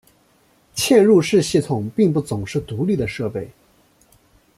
[0.75, 3.47] 嵌入式系统并不总是独立的设备。